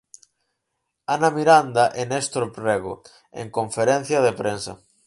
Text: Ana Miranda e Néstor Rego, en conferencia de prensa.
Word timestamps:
Ana 1.15 1.29
Miranda 1.37 1.83
e 1.99 2.01
Néstor 2.11 2.45
Rego, 2.67 2.95
en 3.41 3.47
conferencia 3.57 4.17
de 4.25 4.33
prensa. 4.41 4.73